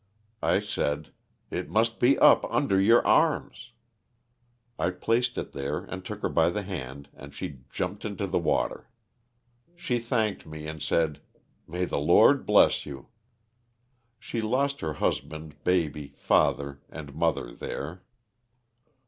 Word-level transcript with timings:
''I 0.41 0.57
said, 0.61 1.11
''it 1.51 1.69
must 1.69 1.99
be 1.99 2.17
up 2.17 2.43
under 2.49 2.81
your 2.81 3.05
arms." 3.05 3.69
I 4.79 4.89
placed 4.89 5.35
ifc 5.35 5.51
there, 5.51 5.83
and 5.85 6.03
took 6.03 6.23
her 6.23 6.29
by 6.29 6.49
the 6.49 6.63
hand 6.63 7.09
and 7.13 7.35
she 7.35 7.59
jumped 7.69 8.03
into 8.03 8.25
the 8.25 8.39
water. 8.39 8.89
She 9.75 9.99
thanked 9.99 10.47
me 10.47 10.65
and 10.65 10.81
said," 10.81 11.21
may 11.67 11.85
the 11.85 11.99
Lord 11.99 12.47
bless 12.47 12.83
you." 12.83 13.09
She 14.17 14.41
lost 14.41 14.81
her 14.81 14.93
husband, 14.93 15.63
baby, 15.63 16.15
father, 16.17 16.81
and 16.89 17.13
mother 17.13 17.53
there. 17.53 18.01